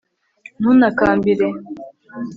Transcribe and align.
ntuntakambire 0.59 1.47